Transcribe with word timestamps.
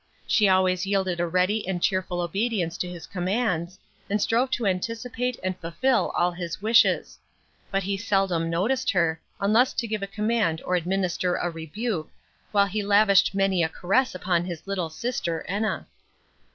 She 0.25 0.49
always 0.49 0.87
yielded 0.87 1.19
a 1.19 1.27
ready 1.27 1.67
and 1.67 1.79
cheerful 1.79 2.21
obedience 2.21 2.75
to 2.79 2.89
his 2.89 3.05
commands, 3.05 3.77
and 4.09 4.19
strove 4.19 4.49
to 4.49 4.65
anticipate 4.65 5.37
and 5.43 5.55
fulfil 5.59 6.11
all 6.17 6.31
his 6.31 6.59
wishes. 6.59 7.19
But 7.69 7.83
he 7.83 7.97
seldom 7.97 8.49
noticed 8.49 8.89
her, 8.93 9.21
unless 9.39 9.73
to 9.73 9.87
give 9.87 10.01
a 10.01 10.07
command 10.07 10.59
or 10.65 10.73
administer 10.75 11.35
a 11.35 11.51
rebuke, 11.51 12.09
while 12.51 12.65
he 12.65 12.81
lavished 12.81 13.35
many 13.35 13.61
a 13.61 13.69
caress 13.69 14.15
upon 14.15 14.43
his 14.43 14.65
little 14.65 14.89
sister, 14.89 15.43
Enna. 15.47 15.85